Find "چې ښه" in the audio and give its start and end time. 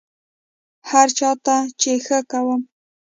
1.81-2.19